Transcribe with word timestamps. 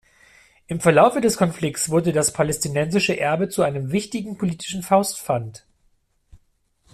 Im 0.65 0.79
Verlaufe 0.79 1.21
des 1.21 1.37
Konflikts 1.37 1.91
wurde 1.91 2.11
das 2.11 2.33
palästinensische 2.33 3.19
Erbe 3.19 3.49
zu 3.49 3.61
einem 3.61 3.91
wichtigen 3.91 4.35
politischen 4.35 4.81
Faustpfand. 4.81 5.63